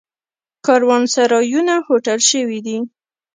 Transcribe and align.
کاروانسرایونه 0.65 1.75
هوټل 1.87 2.19
شوي 2.31 2.59
دي. 2.65 2.77